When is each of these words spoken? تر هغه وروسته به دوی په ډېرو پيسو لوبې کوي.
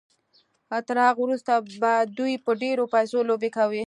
تر 0.87 0.97
هغه 1.07 1.19
وروسته 1.23 1.51
به 1.81 1.93
دوی 2.17 2.33
په 2.45 2.51
ډېرو 2.61 2.83
پيسو 2.95 3.17
لوبې 3.29 3.49
کوي. 3.57 3.79